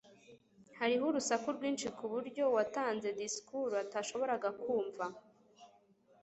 hariho 0.79 1.03
urusaku 1.07 1.47
rwinshi 1.57 1.87
kuburyo 1.97 2.43
uwatanze 2.51 3.07
disikuru 3.17 3.73
atashoboraga 3.83 4.49
kumva 4.61 5.05